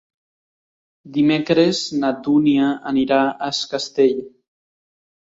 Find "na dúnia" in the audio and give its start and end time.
2.03-2.69